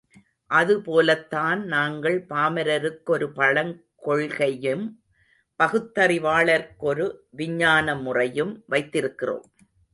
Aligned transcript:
அது 0.51 0.81
போலத்தான் 0.81 1.65
நாங்கள் 1.65 2.25
பாமரருக்கொரு 2.29 3.27
பழங் 3.35 3.73
கொள்கையும், 3.95 5.03
பகுத்தறிவாளர்க்கொரு 5.63 7.07
விஞ்ஞான 7.29 7.95
முறையும் 7.95 8.63
வைத்திருக்கிறோம். 8.69 9.47